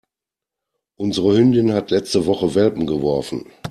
Unsere 0.95 1.37
Hündin 1.37 1.73
hat 1.73 1.91
letzte 1.91 2.25
Woche 2.25 2.55
Welpen 2.55 2.87
geworfen. 2.87 3.45